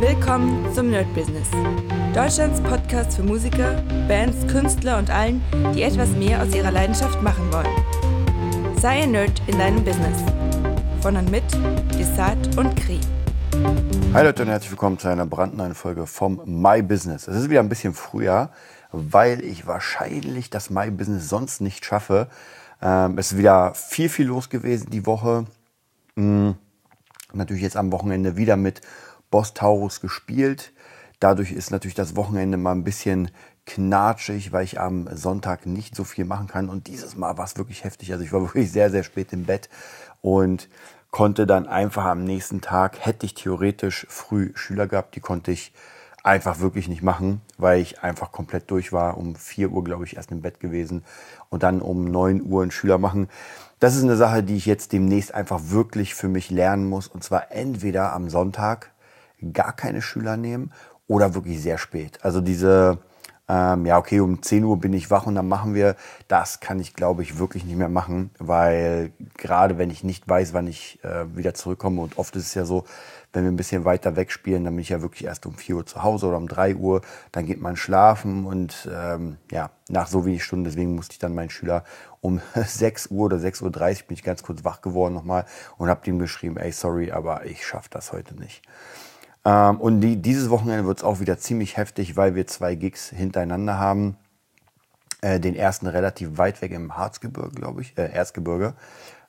[0.00, 1.48] Willkommen zum Nerd Business.
[2.14, 5.42] Deutschlands Podcast für Musiker, Bands, Künstler und allen,
[5.74, 8.76] die etwas mehr aus ihrer Leidenschaft machen wollen.
[8.78, 10.18] Sei ein Nerd in deinem Business.
[11.00, 11.44] Von und mit
[11.98, 13.00] Desart und Kri.
[14.12, 17.26] Hi Leute und herzlich willkommen zu einer brandneuen Folge vom My Business.
[17.26, 18.50] Es ist wieder ein bisschen früher,
[18.92, 22.28] weil ich wahrscheinlich das My Business sonst nicht schaffe.
[22.82, 25.46] Ähm, es ist wieder viel, viel los gewesen die Woche.
[26.16, 26.56] Mhm.
[27.32, 28.82] Natürlich jetzt am Wochenende wieder mit
[29.36, 30.72] Boss Taurus gespielt.
[31.20, 33.30] Dadurch ist natürlich das Wochenende mal ein bisschen
[33.66, 36.70] knatschig, weil ich am Sonntag nicht so viel machen kann.
[36.70, 38.12] Und dieses Mal war es wirklich heftig.
[38.12, 39.68] Also ich war wirklich sehr, sehr spät im Bett
[40.22, 40.70] und
[41.10, 45.74] konnte dann einfach am nächsten Tag, hätte ich theoretisch früh Schüler gehabt, die konnte ich
[46.22, 49.18] einfach wirklich nicht machen, weil ich einfach komplett durch war.
[49.18, 51.04] Um 4 Uhr, glaube ich, erst im Bett gewesen
[51.50, 53.28] und dann um 9 Uhr einen Schüler machen.
[53.80, 57.06] Das ist eine Sache, die ich jetzt demnächst einfach wirklich für mich lernen muss.
[57.06, 58.92] Und zwar entweder am Sonntag
[59.52, 60.72] gar keine Schüler nehmen
[61.06, 62.18] oder wirklich sehr spät.
[62.22, 62.98] Also diese,
[63.48, 65.94] ähm, ja, okay, um 10 Uhr bin ich wach und dann machen wir,
[66.26, 70.52] das kann ich, glaube ich, wirklich nicht mehr machen, weil gerade wenn ich nicht weiß,
[70.52, 72.84] wann ich äh, wieder zurückkomme und oft ist es ja so,
[73.32, 75.76] wenn wir ein bisschen weiter weg spielen, dann bin ich ja wirklich erst um 4
[75.76, 80.08] Uhr zu Hause oder um 3 Uhr, dann geht man schlafen und ähm, ja, nach
[80.08, 81.84] so wenig Stunden, deswegen musste ich dann meinen Schüler
[82.20, 85.44] um 6 Uhr oder 6.30 Uhr bin ich ganz kurz wach geworden nochmal
[85.76, 88.62] und habe ihm geschrieben, ey, sorry, aber ich schaffe das heute nicht.
[89.46, 93.10] Ähm, und die, dieses Wochenende wird es auch wieder ziemlich heftig, weil wir zwei Gigs
[93.10, 94.16] hintereinander haben.
[95.22, 98.74] Äh, den ersten relativ weit weg im Harzgebirge, glaube ich, äh, Erzgebirge.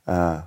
[0.07, 0.39] Äh,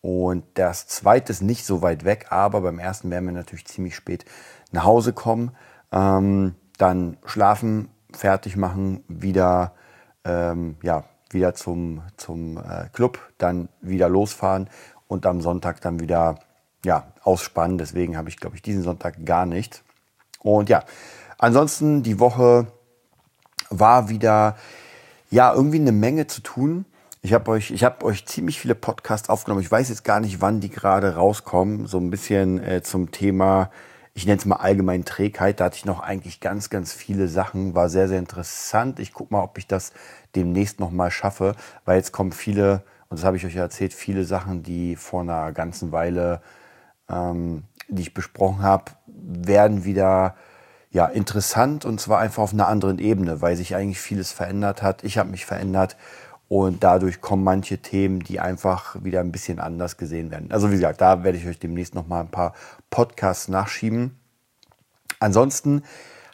[0.00, 3.94] und das zweite ist nicht so weit weg, aber beim ersten werden wir natürlich ziemlich
[3.94, 4.24] spät
[4.72, 5.52] nach Hause kommen.
[5.92, 9.74] Ähm, dann schlafen, fertig machen, wieder,
[10.24, 14.68] ähm, ja, wieder zum, zum äh, Club, dann wieder losfahren
[15.08, 16.38] und am Sonntag dann wieder
[16.84, 17.78] ja, ausspannen.
[17.78, 19.82] Deswegen habe ich, glaube ich, diesen Sonntag gar nicht.
[20.40, 20.84] Und ja,
[21.38, 22.66] ansonsten die Woche
[23.70, 24.56] war wieder,
[25.30, 26.84] ja, irgendwie eine Menge zu tun.
[27.22, 29.62] Ich habe euch, ich habe euch ziemlich viele Podcasts aufgenommen.
[29.62, 31.86] Ich weiß jetzt gar nicht, wann die gerade rauskommen.
[31.86, 33.70] So ein bisschen äh, zum Thema,
[34.12, 35.58] ich nenne es mal allgemein Trägheit.
[35.58, 37.74] Da hatte ich noch eigentlich ganz, ganz viele Sachen.
[37.74, 39.00] War sehr, sehr interessant.
[39.00, 39.92] Ich guck mal, ob ich das
[40.36, 41.54] demnächst noch mal schaffe,
[41.86, 45.22] weil jetzt kommen viele, und das habe ich euch ja erzählt, viele Sachen, die vor
[45.22, 46.42] einer ganzen Weile
[47.10, 50.34] ähm, die ich besprochen habe, werden wieder
[50.90, 55.02] ja, interessant und zwar einfach auf einer anderen Ebene, weil sich eigentlich vieles verändert hat.
[55.02, 55.96] Ich habe mich verändert
[56.48, 60.52] und dadurch kommen manche Themen, die einfach wieder ein bisschen anders gesehen werden.
[60.52, 62.54] Also wie gesagt, da werde ich euch demnächst noch mal ein paar
[62.90, 64.18] Podcasts nachschieben.
[65.18, 65.82] Ansonsten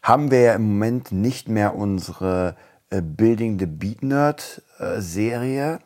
[0.03, 2.57] haben wir ja im Moment nicht mehr unsere
[2.91, 5.79] äh, Building the Beat Nerd äh, Serie.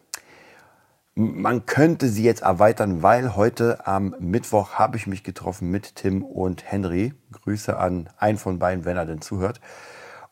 [1.16, 6.25] Man könnte sie jetzt erweitern, weil heute am Mittwoch habe ich mich getroffen mit Tim
[6.25, 7.14] und Henry.
[7.30, 9.60] Grüße an einen von beiden, wenn er denn zuhört.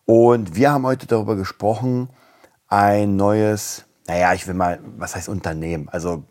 [0.07, 2.09] Und wir haben heute darüber gesprochen,
[2.67, 5.89] ein neues, naja, ich will mal, was heißt Unternehmen?
[5.89, 6.25] Also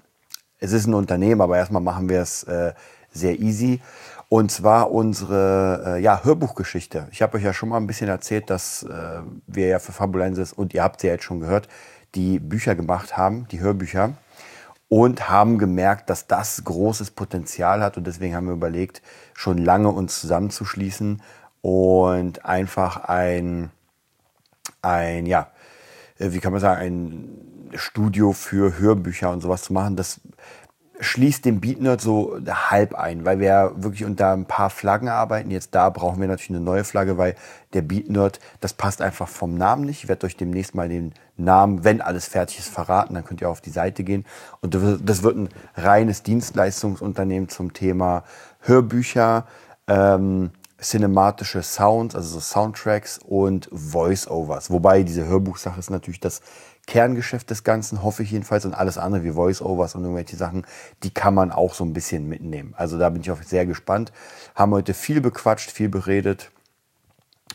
[0.59, 2.73] es ist ein Unternehmen, aber erstmal machen wir es äh,
[3.09, 3.79] sehr easy.
[4.27, 7.07] Und zwar unsere äh, ja, Hörbuchgeschichte.
[7.11, 10.51] Ich habe euch ja schon mal ein bisschen erzählt, dass äh, wir ja für Fabulensis,
[10.51, 11.69] und ihr habt sie ja jetzt schon gehört,
[12.15, 14.11] die Bücher gemacht haben, die Hörbücher
[14.91, 19.01] und haben gemerkt, dass das großes Potenzial hat und deswegen haben wir überlegt,
[19.33, 21.21] schon lange uns zusammenzuschließen
[21.61, 23.71] und einfach ein,
[24.81, 25.49] ein ja,
[26.19, 29.95] äh, wie kann man sagen, ein Studio für Hörbücher und sowas zu machen.
[29.95, 30.19] Das
[31.01, 35.49] schließt den Beatnerd so halb ein, weil wir ja wirklich unter ein paar Flaggen arbeiten.
[35.49, 37.35] Jetzt da brauchen wir natürlich eine neue Flagge, weil
[37.73, 40.03] der Beatnerd, das passt einfach vom Namen nicht.
[40.03, 43.15] Ich werde euch demnächst mal den Namen, wenn alles fertig ist, verraten.
[43.15, 44.25] Dann könnt ihr auf die Seite gehen.
[44.61, 48.23] Und das wird ein reines Dienstleistungsunternehmen zum Thema
[48.59, 49.47] Hörbücher,
[49.87, 50.51] ähm,
[50.81, 54.71] cinematische Sounds, also so Soundtracks und Voice-Overs.
[54.71, 56.41] Wobei diese Hörbuchsache ist natürlich das
[56.87, 58.65] Kerngeschäft des Ganzen, hoffe ich jedenfalls.
[58.65, 60.65] Und alles andere wie Voice-Overs und irgendwelche Sachen,
[61.03, 62.73] die kann man auch so ein bisschen mitnehmen.
[62.75, 64.11] Also da bin ich auch sehr gespannt.
[64.55, 66.51] Haben heute viel bequatscht, viel beredet.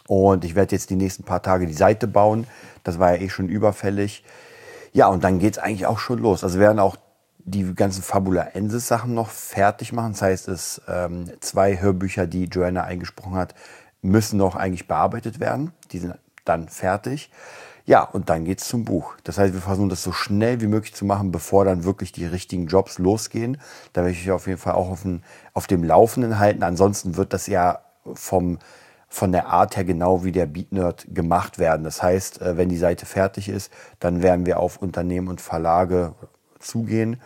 [0.06, 2.46] Und ich werde jetzt die nächsten paar Tage die Seite bauen.
[2.84, 4.25] Das war ja eh schon überfällig.
[4.93, 6.44] Ja, und dann geht es eigentlich auch schon los.
[6.44, 6.96] Also werden auch
[7.46, 10.12] die ganzen Fabula Ensis Sachen noch fertig machen.
[10.12, 13.54] Das heißt, es ähm, zwei Hörbücher, die Joanna eingesprochen hat,
[14.02, 15.72] müssen noch eigentlich bearbeitet werden.
[15.93, 17.31] Die sind dann fertig.
[17.84, 19.14] Ja, und dann geht's zum Buch.
[19.22, 22.26] Das heißt, wir versuchen das so schnell wie möglich zu machen, bevor dann wirklich die
[22.26, 23.58] richtigen Jobs losgehen.
[23.93, 25.22] Da werde ich euch auf jeden Fall auch auf, den,
[25.54, 26.64] auf dem Laufenden halten.
[26.64, 27.78] Ansonsten wird das ja
[28.12, 28.58] vom,
[29.08, 31.84] von der Art her genau wie der Beat Nerd gemacht werden.
[31.84, 36.16] Das heißt, äh, wenn die Seite fertig ist, dann werden wir auf Unternehmen und Verlage
[36.58, 37.20] zugehen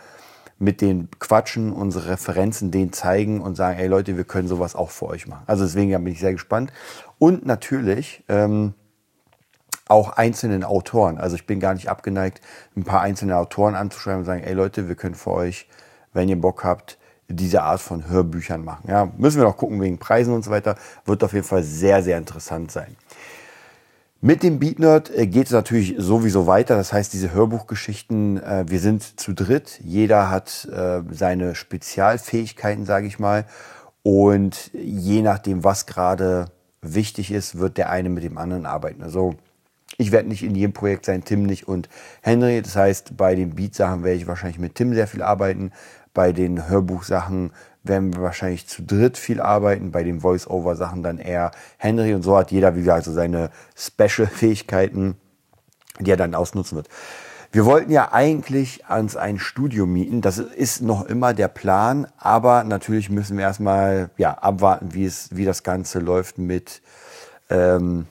[0.61, 4.91] mit denen quatschen, unsere Referenzen denen zeigen und sagen, ey Leute, wir können sowas auch
[4.91, 5.43] für euch machen.
[5.47, 6.71] Also deswegen bin ich sehr gespannt.
[7.17, 8.75] Und natürlich ähm,
[9.87, 11.17] auch einzelnen Autoren.
[11.17, 12.41] Also ich bin gar nicht abgeneigt,
[12.77, 15.67] ein paar einzelne Autoren anzuschreiben und sagen, ey Leute, wir können für euch,
[16.13, 18.87] wenn ihr Bock habt, diese Art von Hörbüchern machen.
[18.87, 20.75] Ja, müssen wir noch gucken wegen Preisen und so weiter.
[21.05, 22.95] Wird auf jeden Fall sehr, sehr interessant sein.
[24.23, 26.75] Mit dem BeatNerd äh, geht es natürlich sowieso weiter.
[26.75, 29.79] Das heißt, diese Hörbuchgeschichten, äh, wir sind zu dritt.
[29.83, 33.45] Jeder hat äh, seine Spezialfähigkeiten, sage ich mal.
[34.03, 36.51] Und je nachdem, was gerade
[36.83, 39.01] wichtig ist, wird der eine mit dem anderen arbeiten.
[39.01, 39.33] Also
[39.97, 41.89] ich werde nicht in jedem Projekt sein, Tim nicht und
[42.21, 42.61] Henry.
[42.61, 45.71] Das heißt, bei den Beat-Sachen werde ich wahrscheinlich mit Tim sehr viel arbeiten.
[46.13, 47.53] Bei den Hörbuchsachen
[47.83, 52.37] werden wir wahrscheinlich zu dritt viel arbeiten, bei den Voice-Over-Sachen dann eher Henry und so
[52.37, 55.15] hat jeder, wie gesagt, so seine Special-Fähigkeiten,
[55.99, 56.87] die er dann ausnutzen wird.
[57.53, 60.21] Wir wollten ja eigentlich ans ein Studio mieten.
[60.21, 65.35] Das ist noch immer der Plan, aber natürlich müssen wir erstmal ja, abwarten, wie, es,
[65.35, 66.81] wie das Ganze läuft mit,
[67.49, 68.05] ähm,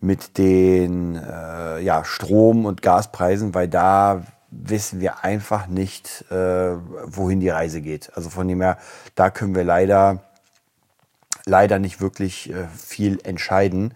[0.00, 7.40] mit den äh, ja, Strom- und Gaspreisen, weil da wissen wir einfach nicht, äh, wohin
[7.40, 8.10] die Reise geht.
[8.14, 8.78] Also von dem her,
[9.14, 10.22] da können wir leider,
[11.44, 13.94] leider nicht wirklich äh, viel entscheiden.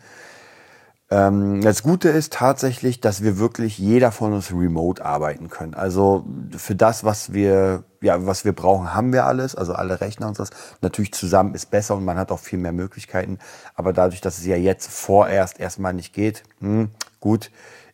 [1.13, 5.75] Ähm, das Gute ist tatsächlich, dass wir wirklich jeder von uns remote arbeiten können.
[5.75, 6.25] Also
[6.57, 9.55] für das, was wir, ja, was wir brauchen, haben wir alles.
[9.55, 10.45] Also alle Rechner und so.
[10.81, 13.39] Natürlich zusammen ist besser und man hat auch viel mehr Möglichkeiten.
[13.75, 16.91] Aber dadurch, dass es ja jetzt vorerst erstmal nicht geht, hm,
[17.21, 17.51] gut,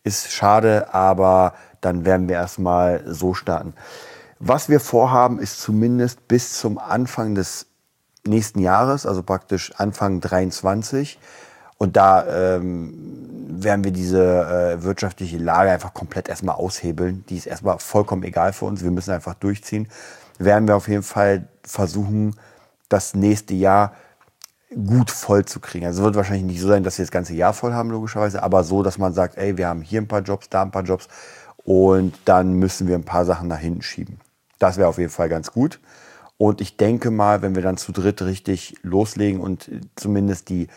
[0.09, 3.75] ist schade, aber dann werden wir erstmal so starten.
[4.41, 7.67] Was wir vorhaben, ist zumindest bis zum Anfang des
[8.27, 11.19] nächsten Jahres, also praktisch Anfang 23.
[11.77, 12.93] Und da ähm,
[13.49, 17.25] werden wir diese äh, wirtschaftliche Lage einfach komplett erstmal aushebeln.
[17.29, 18.83] Die ist erstmal vollkommen egal für uns.
[18.83, 19.89] Wir müssen einfach durchziehen.
[20.39, 22.37] Werden wir auf jeden Fall versuchen,
[22.89, 23.93] das nächste Jahr
[24.75, 25.87] gut voll zu kriegen.
[25.87, 28.43] Also es wird wahrscheinlich nicht so sein, dass wir das ganze Jahr voll haben, logischerweise,
[28.43, 30.85] aber so, dass man sagt, ey, wir haben hier ein paar Jobs, da ein paar
[30.85, 31.09] Jobs
[31.65, 34.21] und dann müssen wir ein paar Sachen nach hinten schieben.
[34.59, 35.81] Das wäre auf jeden Fall ganz gut.
[36.37, 40.69] Und ich denke mal, wenn wir dann zu dritt richtig loslegen und zumindest die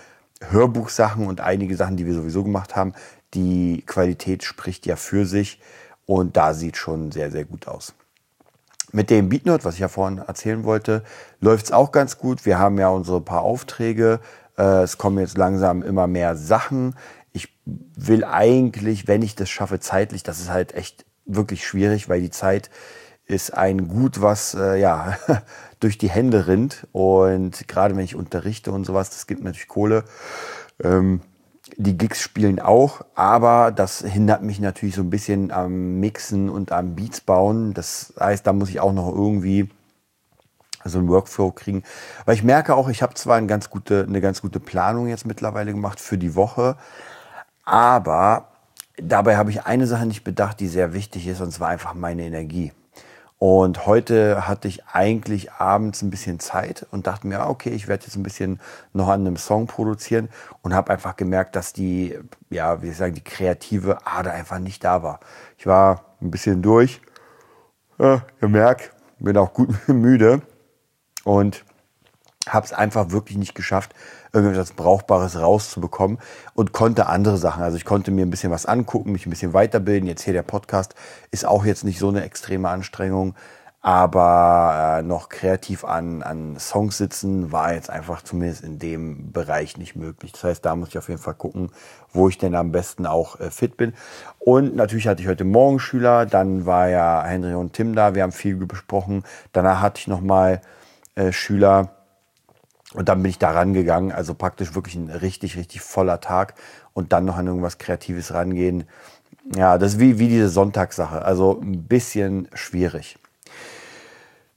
[0.42, 2.94] Hörbuchsachen und einige Sachen, die wir sowieso gemacht haben,
[3.34, 5.62] die Qualität spricht ja für sich
[6.06, 7.94] und da sieht schon sehr, sehr gut aus.
[8.92, 11.04] Mit dem BeatNote, was ich ja vorhin erzählen wollte,
[11.40, 12.46] läuft es auch ganz gut.
[12.46, 14.20] Wir haben ja unsere paar Aufträge.
[14.58, 16.96] Äh, es kommen jetzt langsam immer mehr Sachen
[17.34, 22.22] ich will eigentlich, wenn ich das schaffe, zeitlich, das ist halt echt wirklich schwierig, weil
[22.22, 22.70] die Zeit
[23.26, 25.18] ist ein Gut, was äh, ja
[25.80, 26.88] durch die Hände rinnt.
[26.92, 30.04] Und gerade wenn ich unterrichte und sowas, das gibt natürlich Kohle.
[30.84, 31.22] Ähm,
[31.78, 36.72] die Gigs spielen auch, aber das hindert mich natürlich so ein bisschen am Mixen und
[36.72, 37.74] am Beats bauen.
[37.74, 39.70] Das heißt, da muss ich auch noch irgendwie
[40.84, 41.84] so einen Workflow kriegen.
[42.26, 45.26] Weil ich merke auch, ich habe zwar eine ganz gute, eine ganz gute Planung jetzt
[45.26, 46.78] mittlerweile gemacht für die Woche,
[47.64, 48.48] aber
[48.98, 52.24] dabei habe ich eine Sache nicht bedacht, die sehr wichtig ist, und zwar einfach meine
[52.24, 52.74] Energie.
[53.44, 58.06] Und heute hatte ich eigentlich abends ein bisschen Zeit und dachte mir, okay, ich werde
[58.06, 58.60] jetzt ein bisschen
[58.94, 60.30] noch an einem Song produzieren
[60.62, 62.20] und habe einfach gemerkt, dass die,
[62.52, 65.22] ja, wie ich sagen, die kreative Ader einfach nicht da war.
[65.58, 67.02] Ich war ein bisschen durch,
[67.98, 70.44] ja, gemerkt, bin auch gut müde
[71.24, 71.66] und
[72.48, 73.94] habe es einfach wirklich nicht geschafft,
[74.34, 76.18] irgendetwas Brauchbares rauszubekommen
[76.54, 77.64] und konnte andere Sachen.
[77.64, 80.08] Also ich konnte mir ein bisschen was angucken, mich ein bisschen weiterbilden.
[80.08, 80.96] Jetzt hier der Podcast
[81.30, 83.36] ist auch jetzt nicht so eine extreme Anstrengung,
[83.84, 89.78] aber äh, noch kreativ an, an Songs sitzen war jetzt einfach zumindest in dem Bereich
[89.78, 90.32] nicht möglich.
[90.32, 91.72] Das heißt, da muss ich auf jeden Fall gucken,
[92.14, 93.94] wo ich denn am besten auch äh, fit bin.
[94.38, 98.22] Und natürlich hatte ich heute Morgen Schüler, dann war ja Henry und Tim da, wir
[98.22, 99.24] haben viel besprochen.
[99.52, 100.62] Danach hatte ich nochmal
[101.16, 101.90] äh, Schüler,
[102.94, 106.56] und dann bin ich da rangegangen, also praktisch wirklich ein richtig, richtig voller Tag
[106.94, 108.86] und dann noch an irgendwas Kreatives rangehen.
[109.56, 113.18] Ja, das ist wie, wie diese Sonntagssache, also ein bisschen schwierig.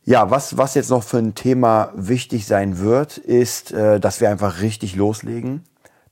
[0.05, 4.29] Ja, was, was jetzt noch für ein Thema wichtig sein wird, ist, äh, dass wir
[4.29, 5.63] einfach richtig loslegen,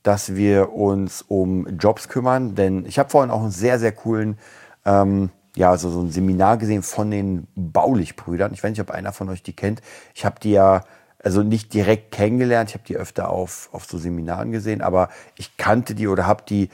[0.01, 4.39] dass wir uns um Jobs kümmern, denn ich habe vorhin auch einen sehr, sehr coolen,
[4.85, 8.53] ähm, ja, also so ein Seminar gesehen von den Baulich-Brüdern.
[8.53, 9.81] Ich weiß nicht, ob einer von euch die kennt.
[10.15, 10.81] Ich habe die ja
[11.23, 15.57] also nicht direkt kennengelernt, ich habe die öfter auf, auf so Seminaren gesehen, aber ich
[15.57, 16.69] kannte die oder habe die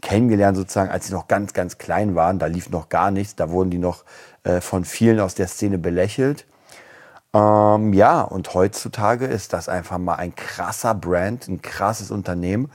[0.00, 2.38] kennengelernt sozusagen, als sie noch ganz, ganz klein waren.
[2.38, 4.04] Da lief noch gar nichts, da wurden die noch
[4.42, 6.46] äh, von vielen aus der Szene belächelt.
[7.32, 12.70] Ähm, ja, und heutzutage ist das einfach mal ein krasser Brand, ein krasses Unternehmen.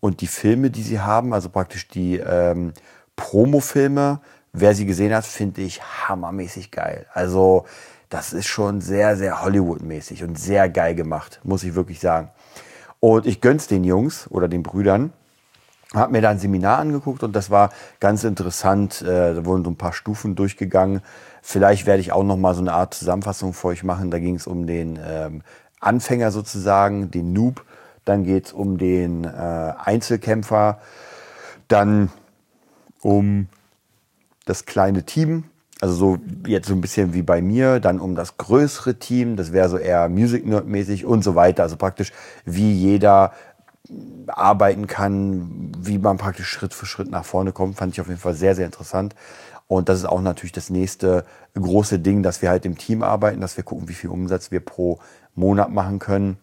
[0.00, 2.72] Und die Filme, die sie haben, also praktisch die ähm,
[3.16, 4.20] Promo-Filme
[4.52, 7.06] wer sie gesehen hat, finde ich hammermäßig geil.
[7.12, 7.64] Also
[8.08, 12.30] das ist schon sehr, sehr Hollywood-mäßig und sehr geil gemacht, muss ich wirklich sagen.
[13.00, 15.12] Und ich gönn's den Jungs oder den Brüdern.
[15.94, 19.00] Hab mir da ein Seminar angeguckt und das war ganz interessant.
[19.02, 21.00] Äh, da wurden so ein paar Stufen durchgegangen.
[21.40, 24.10] Vielleicht werde ich auch noch mal so eine Art Zusammenfassung für euch machen.
[24.10, 25.42] Da ging es um den ähm,
[25.80, 27.64] Anfänger sozusagen, den Noob.
[28.04, 30.80] Dann geht es um den äh, Einzelkämpfer.
[31.68, 32.10] Dann
[33.00, 33.48] um
[34.44, 35.44] das kleine Team,
[35.80, 39.52] also so jetzt so ein bisschen wie bei mir, dann um das größere Team, das
[39.52, 41.62] wäre so eher Music Nerd mäßig und so weiter.
[41.62, 42.12] Also praktisch
[42.44, 43.32] wie jeder
[44.26, 48.20] arbeiten kann, wie man praktisch Schritt für Schritt nach vorne kommt, fand ich auf jeden
[48.20, 49.14] Fall sehr, sehr interessant.
[49.66, 53.40] Und das ist auch natürlich das nächste große Ding, dass wir halt im Team arbeiten,
[53.40, 54.98] dass wir gucken, wie viel Umsatz wir pro
[55.34, 56.38] Monat machen können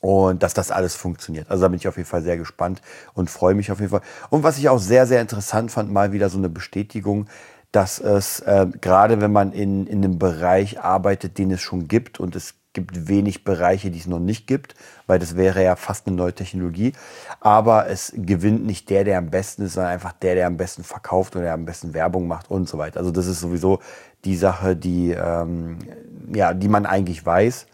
[0.00, 1.50] und dass das alles funktioniert.
[1.50, 2.80] Also da bin ich auf jeden Fall sehr gespannt
[3.14, 4.02] und freue mich auf jeden Fall.
[4.30, 7.26] Und was ich auch sehr, sehr interessant fand, mal wieder so eine Bestätigung,
[7.72, 12.18] dass es äh, gerade wenn man in, in einem Bereich arbeitet, den es schon gibt
[12.20, 14.74] und es gibt wenig Bereiche, die es noch nicht gibt,
[15.06, 16.92] weil das wäre ja fast eine neue Technologie.
[17.40, 20.84] Aber es gewinnt nicht der, der am besten ist, sondern einfach der, der am besten
[20.84, 23.00] verkauft oder der am besten Werbung macht und so weiter.
[23.00, 23.80] Also das ist sowieso
[24.24, 25.78] die Sache, die, ähm,
[26.32, 27.66] ja, die man eigentlich weiß.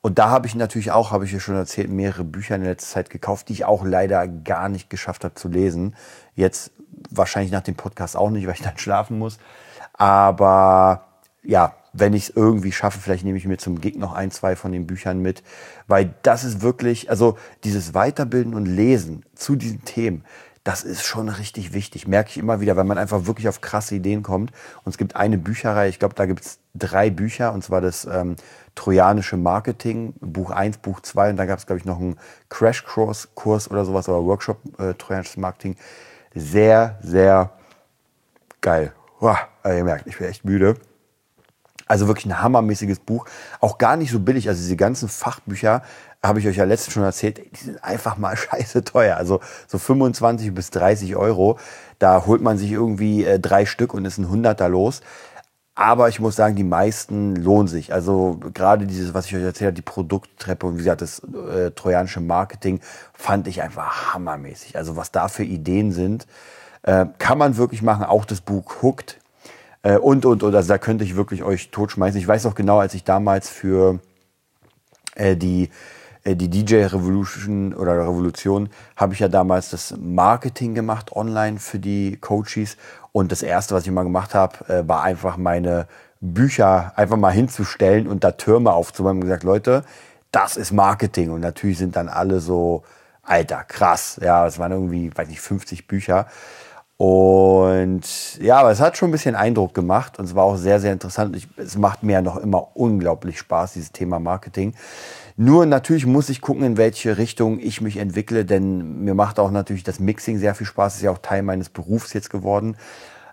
[0.00, 2.70] Und da habe ich natürlich auch, habe ich ja schon erzählt, mehrere Bücher in der
[2.70, 5.94] letzten Zeit gekauft, die ich auch leider gar nicht geschafft habe zu lesen.
[6.34, 6.70] Jetzt
[7.10, 9.38] wahrscheinlich nach dem Podcast auch nicht, weil ich dann schlafen muss.
[9.92, 11.04] Aber
[11.42, 14.56] ja, wenn ich es irgendwie schaffe, vielleicht nehme ich mir zum Gig noch ein, zwei
[14.56, 15.42] von den Büchern mit,
[15.86, 20.24] weil das ist wirklich, also dieses Weiterbilden und Lesen zu diesen Themen,
[20.68, 23.94] das ist schon richtig wichtig, merke ich immer wieder, weil man einfach wirklich auf krasse
[23.94, 24.52] Ideen kommt.
[24.84, 28.04] Und es gibt eine Bücherei, ich glaube, da gibt es drei Bücher, und zwar das
[28.04, 28.36] ähm,
[28.74, 32.18] Trojanische Marketing, Buch 1, Buch 2, und da gab es, glaube ich, noch einen
[32.50, 35.76] Crash-Kurs oder sowas, oder Workshop äh, Trojanisches Marketing.
[36.34, 37.52] Sehr, sehr
[38.60, 38.92] geil.
[39.20, 40.76] Boah, ihr merkt, ich bin echt müde.
[41.86, 43.24] Also wirklich ein hammermäßiges Buch.
[43.60, 44.48] Auch gar nicht so billig.
[44.48, 45.82] Also diese ganzen Fachbücher,
[46.22, 49.16] habe ich euch ja letztens schon erzählt, die sind einfach mal scheiße teuer.
[49.16, 51.58] Also so 25 bis 30 Euro.
[51.98, 55.00] Da holt man sich irgendwie äh, drei Stück und ist ein Hunderter los.
[55.78, 57.92] Aber ich muss sagen, die meisten lohnen sich.
[57.94, 61.70] Also gerade dieses, was ich euch erzählt habe, die Produkttreppe und wie gesagt, das äh,
[61.70, 62.80] trojanische Marketing,
[63.12, 64.76] fand ich einfach hammermäßig.
[64.76, 66.26] Also was da für Ideen sind,
[66.82, 68.02] äh, kann man wirklich machen.
[68.02, 69.20] Auch das Buch Hooked
[69.84, 70.52] äh, und, und, und.
[70.52, 72.18] Also da könnte ich wirklich euch totschmeißen.
[72.18, 74.00] Ich weiß auch genau, als ich damals für
[75.14, 75.70] äh, die
[76.24, 81.78] äh, die DJ Revolution oder Revolution habe ich ja damals das Marketing gemacht online für
[81.78, 82.76] die Coaches
[83.18, 85.88] und das erste, was ich mal gemacht habe, äh, war einfach meine
[86.20, 89.82] Bücher einfach mal hinzustellen und da Türme aufzubauen und gesagt, Leute,
[90.30, 91.30] das ist Marketing.
[91.30, 92.84] Und natürlich sind dann alle so,
[93.24, 96.26] alter, krass, ja, es waren irgendwie, weiß nicht, 50 Bücher
[96.98, 100.80] und ja, aber es hat schon ein bisschen Eindruck gemacht und es war auch sehr,
[100.80, 101.36] sehr interessant.
[101.36, 104.74] Ich, es macht mir ja noch immer unglaublich Spaß, dieses Thema Marketing.
[105.36, 109.52] Nur natürlich muss ich gucken, in welche Richtung ich mich entwickle, denn mir macht auch
[109.52, 110.96] natürlich das Mixing sehr viel Spaß.
[110.96, 112.76] Ist ja auch Teil meines Berufs jetzt geworden.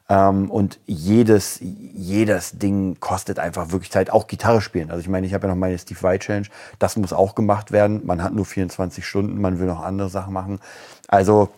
[0.10, 4.12] Ähm, und jedes, jedes Ding kostet einfach wirklich Zeit.
[4.12, 4.92] Auch Gitarre spielen.
[4.92, 6.46] Also ich meine, ich habe ja noch meine Steve Vai Challenge.
[6.78, 8.06] Das muss auch gemacht werden.
[8.06, 9.42] Man hat nur 24 Stunden.
[9.42, 10.60] Man will noch andere Sachen machen.
[11.08, 11.50] Also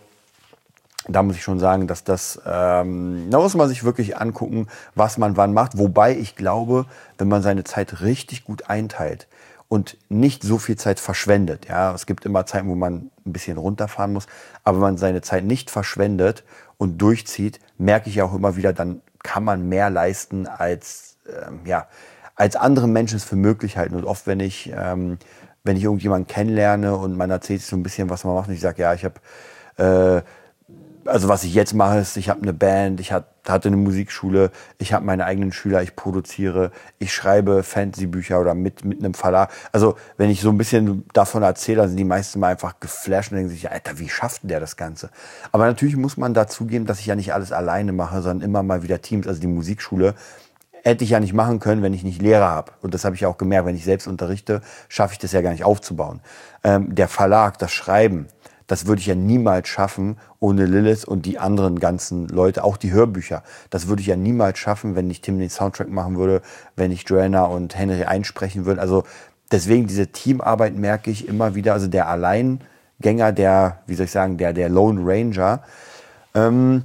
[1.07, 5.17] da muss ich schon sagen, dass das, ähm, da muss man sich wirklich angucken, was
[5.17, 5.77] man wann macht.
[5.77, 6.85] Wobei ich glaube,
[7.17, 9.27] wenn man seine Zeit richtig gut einteilt
[9.69, 13.57] und nicht so viel Zeit verschwendet, ja, es gibt immer Zeiten, wo man ein bisschen
[13.57, 14.27] runterfahren muss,
[14.63, 16.43] aber wenn man seine Zeit nicht verschwendet
[16.77, 21.61] und durchzieht, merke ich ja auch immer wieder, dann kann man mehr leisten als, ähm,
[21.65, 21.87] ja,
[22.35, 23.95] als andere Menschen es für möglich halten.
[23.95, 25.17] Und oft, wenn ich, ähm,
[25.63, 28.61] wenn ich irgendjemanden kennenlerne und man erzählt so ein bisschen, was man macht, und ich
[28.61, 29.19] sage, ja, ich habe
[29.77, 30.21] äh,
[31.07, 34.93] also was ich jetzt mache, ist, ich habe eine Band, ich hatte eine Musikschule, ich
[34.93, 39.51] habe meine eigenen Schüler, ich produziere, ich schreibe Fantasy-Bücher oder mit, mit einem Verlag.
[39.71, 43.31] Also wenn ich so ein bisschen davon erzähle, dann sind die meisten mal einfach geflasht
[43.31, 45.09] und denken sich, Alter, wie schafft denn der das Ganze?
[45.51, 48.83] Aber natürlich muss man dazugeben, dass ich ja nicht alles alleine mache, sondern immer mal
[48.83, 49.27] wieder Teams.
[49.27, 50.15] Also die Musikschule
[50.83, 52.71] hätte ich ja nicht machen können, wenn ich nicht Lehrer habe.
[52.81, 55.51] Und das habe ich auch gemerkt, wenn ich selbst unterrichte, schaffe ich das ja gar
[55.51, 56.21] nicht aufzubauen.
[56.63, 58.27] Ähm, der Verlag, das Schreiben,
[58.67, 62.91] das würde ich ja niemals schaffen ohne Lilith und die anderen ganzen Leute, auch die
[62.91, 63.43] Hörbücher.
[63.69, 66.41] Das würde ich ja niemals schaffen, wenn ich Tim den Soundtrack machen würde,
[66.75, 68.81] wenn ich Joanna und Henry einsprechen würde.
[68.81, 69.03] Also
[69.51, 71.73] deswegen diese Teamarbeit merke ich immer wieder.
[71.73, 75.63] Also der Alleingänger, der, wie soll ich sagen, der, der Lone Ranger.
[76.35, 76.83] Ähm,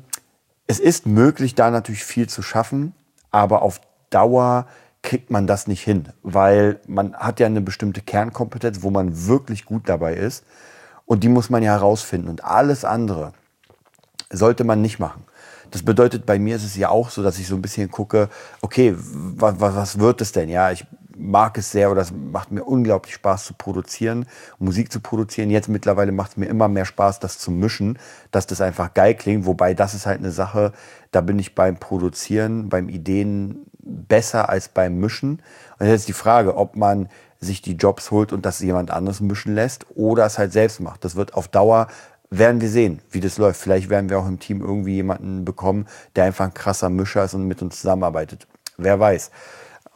[0.68, 2.94] es ist möglich, da natürlich viel zu schaffen,
[3.30, 4.66] aber auf Dauer
[5.02, 9.64] kriegt man das nicht hin, weil man hat ja eine bestimmte Kernkompetenz, wo man wirklich
[9.64, 10.44] gut dabei ist.
[11.06, 12.28] Und die muss man ja herausfinden.
[12.28, 13.32] Und alles andere
[14.30, 15.25] sollte man nicht machen.
[15.71, 18.28] Das bedeutet, bei mir ist es ja auch so, dass ich so ein bisschen gucke,
[18.61, 20.50] okay, was, was, wird es denn?
[20.50, 24.26] Ja, ich mag es sehr oder es macht mir unglaublich Spaß zu produzieren,
[24.59, 25.50] Musik zu produzieren.
[25.50, 27.99] Jetzt mittlerweile macht es mir immer mehr Spaß, das zu mischen,
[28.30, 29.47] dass das einfach geil klingt.
[29.47, 30.73] Wobei das ist halt eine Sache,
[31.11, 35.42] da bin ich beim Produzieren, beim Ideen besser als beim Mischen.
[35.78, 37.09] Und jetzt ist die Frage, ob man
[37.42, 41.04] sich die Jobs holt und das jemand anderes mischen lässt oder es halt selbst macht.
[41.04, 41.88] Das wird auf Dauer
[42.30, 43.61] werden wir sehen, wie das läuft.
[43.61, 47.34] Vielleicht werden wir auch im Team irgendwie jemanden bekommen, der einfach ein krasser Mischer ist
[47.34, 48.46] und mit uns zusammenarbeitet.
[48.78, 49.30] Wer weiß.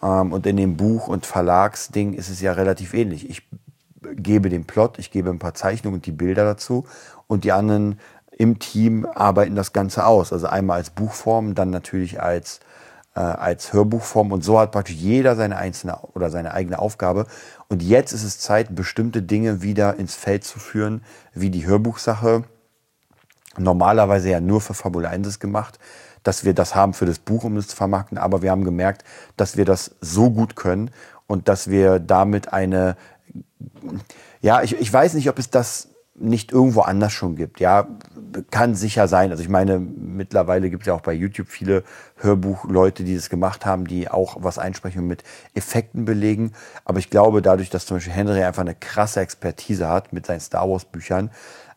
[0.02, 3.30] Ähm, und in dem Buch- und Verlagsding ist es ja relativ ähnlich.
[3.30, 3.48] Ich
[4.16, 6.84] gebe den Plot, ich gebe ein paar Zeichnungen und die Bilder dazu
[7.26, 7.98] und die anderen
[8.36, 10.32] im Team arbeiten das Ganze aus.
[10.32, 12.60] Also einmal als Buchform, dann natürlich als
[13.16, 17.26] äh, als Hörbuchform und so hat praktisch jeder seine einzelne oder seine eigene Aufgabe.
[17.68, 22.44] Und jetzt ist es Zeit, bestimmte Dinge wieder ins Feld zu führen, wie die Hörbuchsache.
[23.56, 25.78] Normalerweise ja nur für Fabula 1 gemacht,
[26.22, 28.18] dass wir das haben für das Buch, um es zu vermarkten.
[28.18, 29.02] Aber wir haben gemerkt,
[29.38, 30.90] dass wir das so gut können
[31.26, 32.96] und dass wir damit eine,
[34.42, 37.60] ja, ich, ich weiß nicht, ob es das nicht irgendwo anders schon gibt.
[37.60, 37.86] Ja,
[38.50, 39.30] kann sicher sein.
[39.30, 41.84] Also ich meine, mittlerweile gibt es ja auch bei YouTube viele
[42.16, 46.52] Hörbuchleute, die das gemacht haben, die auch was einsprechen und mit Effekten belegen.
[46.84, 50.40] Aber ich glaube, dadurch, dass zum Beispiel Henry einfach eine krasse Expertise hat mit seinen
[50.40, 51.30] Star Wars Büchern,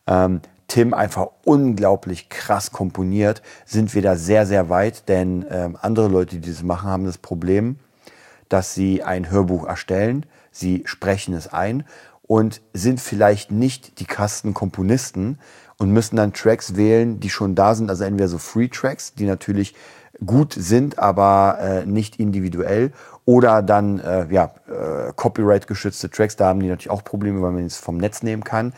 [0.06, 5.08] ähm, Tim einfach unglaublich krass komponiert, sind wir da sehr, sehr weit.
[5.08, 7.78] Denn ähm, andere Leute, die das machen, haben das Problem,
[8.48, 11.84] dass sie ein Hörbuch erstellen, sie sprechen es ein
[12.30, 15.40] und sind vielleicht nicht die krassen Komponisten
[15.78, 17.90] und müssen dann Tracks wählen, die schon da sind.
[17.90, 19.74] Also entweder so Free Tracks, die natürlich
[20.24, 22.92] gut sind, aber äh, nicht individuell.
[23.24, 27.66] Oder dann äh, ja, äh, Copyright-geschützte Tracks, da haben die natürlich auch Probleme, weil man
[27.66, 28.74] es vom Netz nehmen kann.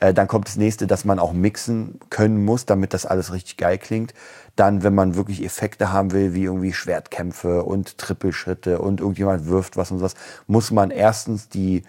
[0.00, 3.56] Äh, dann kommt das nächste, dass man auch mixen können muss, damit das alles richtig
[3.56, 4.14] geil klingt.
[4.56, 9.76] Dann, wenn man wirklich Effekte haben will, wie irgendwie Schwertkämpfe und Trippelschritte und irgendjemand wirft
[9.76, 10.14] was und was,
[10.48, 11.84] muss man erstens die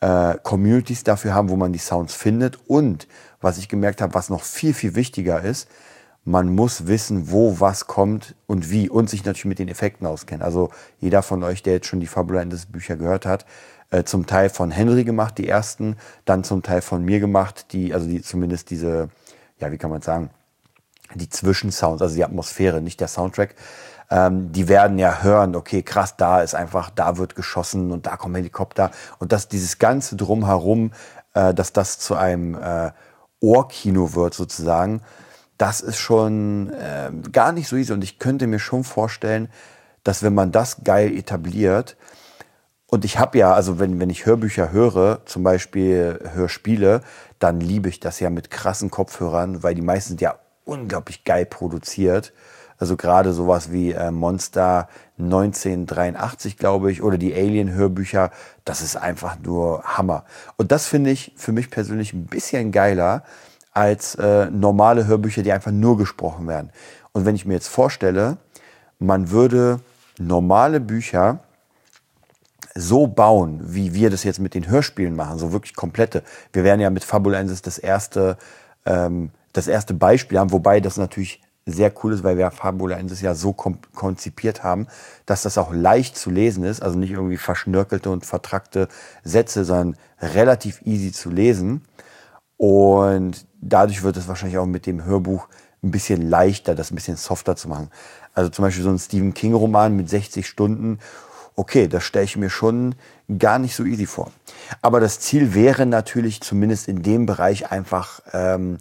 [0.00, 2.58] äh, Communities dafür haben, wo man die Sounds findet.
[2.66, 3.08] Und
[3.40, 5.68] was ich gemerkt habe, was noch viel, viel wichtiger ist,
[6.24, 10.42] man muss wissen, wo was kommt und wie und sich natürlich mit den Effekten auskennen.
[10.42, 13.46] Also jeder von euch, der jetzt schon die Fabula Indes Bücher gehört hat,
[13.90, 17.94] äh, zum Teil von Henry gemacht, die ersten, dann zum Teil von mir gemacht, die,
[17.94, 19.08] also die zumindest diese,
[19.58, 20.28] ja, wie kann man sagen,
[21.14, 23.54] die Zwischensounds, also die Atmosphäre, nicht der Soundtrack
[24.10, 28.16] ähm, die werden ja hören, okay, krass, da ist einfach, da wird geschossen und da
[28.16, 28.90] kommen Helikopter.
[29.18, 30.92] Und dass dieses Ganze drumherum,
[31.34, 32.92] äh, dass das zu einem äh,
[33.40, 35.02] Ohrkino wird sozusagen,
[35.58, 37.92] das ist schon äh, gar nicht so easy.
[37.92, 39.48] Und ich könnte mir schon vorstellen,
[40.04, 41.96] dass wenn man das geil etabliert,
[42.90, 47.02] und ich habe ja, also wenn, wenn ich Hörbücher höre, zum Beispiel Hörspiele,
[47.38, 51.44] dann liebe ich das ja mit krassen Kopfhörern, weil die meisten sind ja unglaublich geil
[51.44, 52.32] produziert.
[52.78, 54.88] Also gerade sowas wie äh, Monster
[55.18, 58.30] 1983, glaube ich, oder die Alien-Hörbücher,
[58.64, 60.24] das ist einfach nur Hammer.
[60.56, 63.24] Und das finde ich für mich persönlich ein bisschen geiler
[63.72, 66.70] als äh, normale Hörbücher, die einfach nur gesprochen werden.
[67.12, 68.38] Und wenn ich mir jetzt vorstelle,
[68.98, 69.80] man würde
[70.18, 71.40] normale Bücher
[72.74, 76.22] so bauen, wie wir das jetzt mit den Hörspielen machen, so wirklich komplette.
[76.52, 78.36] Wir werden ja mit Fabulensis das erste,
[78.86, 83.20] ähm, das erste Beispiel haben, wobei das natürlich sehr cool ist, weil wir Fabula Ensis
[83.20, 84.86] ja so konzipiert haben,
[85.26, 88.88] dass das auch leicht zu lesen ist, also nicht irgendwie verschnörkelte und vertrackte
[89.22, 91.82] Sätze, sondern relativ easy zu lesen.
[92.56, 95.48] Und dadurch wird es wahrscheinlich auch mit dem Hörbuch
[95.82, 97.90] ein bisschen leichter, das ein bisschen softer zu machen.
[98.34, 100.98] Also zum Beispiel so ein Stephen King Roman mit 60 Stunden,
[101.54, 102.94] okay, das stelle ich mir schon
[103.38, 104.30] gar nicht so easy vor.
[104.80, 108.78] Aber das Ziel wäre natürlich zumindest in dem Bereich einfach ähm,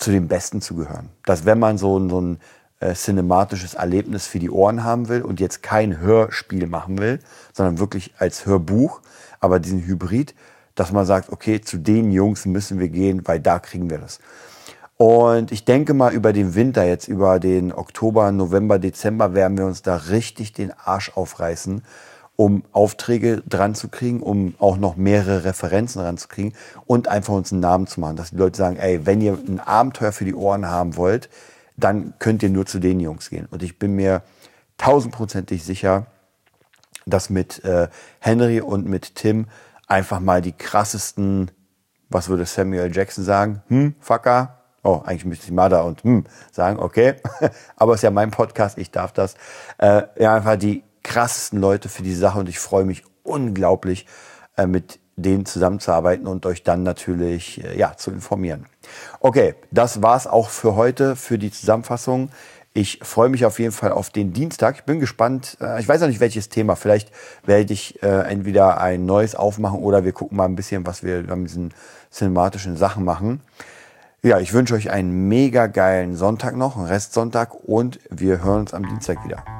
[0.00, 1.10] zu den Besten zu gehören.
[1.24, 2.38] Dass wenn man so, so ein
[2.80, 7.20] äh, cinematisches Erlebnis für die Ohren haben will und jetzt kein Hörspiel machen will,
[7.52, 9.02] sondern wirklich als Hörbuch,
[9.38, 10.34] aber diesen Hybrid,
[10.74, 14.18] dass man sagt, okay, zu den Jungs müssen wir gehen, weil da kriegen wir das.
[14.96, 19.66] Und ich denke mal, über den Winter, jetzt über den Oktober, November, Dezember, werden wir
[19.66, 21.82] uns da richtig den Arsch aufreißen
[22.40, 26.54] um Aufträge dran zu kriegen, um auch noch mehrere Referenzen ranzukriegen
[26.86, 28.16] und einfach uns einen Namen zu machen.
[28.16, 31.28] Dass die Leute sagen, ey, wenn ihr ein Abenteuer für die Ohren haben wollt,
[31.76, 33.46] dann könnt ihr nur zu den Jungs gehen.
[33.50, 34.22] Und ich bin mir
[34.78, 36.06] tausendprozentig sicher,
[37.04, 37.88] dass mit äh,
[38.20, 39.46] Henry und mit Tim
[39.86, 41.50] einfach mal die krassesten,
[42.08, 43.62] was würde Samuel Jackson sagen?
[43.68, 44.60] Hm, Fucker?
[44.82, 47.16] Oh, eigentlich müsste ich Mada und hm sagen, okay.
[47.76, 49.34] Aber es ist ja mein Podcast, ich darf das.
[49.76, 54.06] Äh, ja, einfach die krassesten Leute für die Sache und ich freue mich unglaublich,
[54.56, 58.66] äh, mit denen zusammenzuarbeiten und euch dann natürlich äh, ja, zu informieren.
[59.18, 62.30] Okay, das war's auch für heute, für die Zusammenfassung.
[62.72, 64.76] Ich freue mich auf jeden Fall auf den Dienstag.
[64.76, 65.58] Ich bin gespannt.
[65.60, 66.76] Äh, ich weiß noch nicht, welches Thema.
[66.76, 67.10] Vielleicht
[67.44, 71.22] werde ich äh, entweder ein neues aufmachen oder wir gucken mal ein bisschen, was wir
[71.22, 71.74] mit diesen
[72.12, 73.40] cinematischen Sachen machen.
[74.22, 78.74] Ja, ich wünsche euch einen mega geilen Sonntag noch, einen Restsonntag und wir hören uns
[78.74, 79.59] am Dienstag wieder.